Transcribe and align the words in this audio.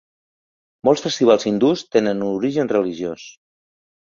Molts 0.87 1.03
festivals 1.07 1.45
hindús 1.51 1.83
tenen 1.97 2.25
un 2.29 2.35
origen 2.41 2.73
religiós. 2.73 3.29